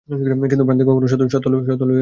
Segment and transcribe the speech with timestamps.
[0.49, 1.89] কিন্তু ভ্রান্তি কখনও সত্যে লইয়া যাইতে পারে না।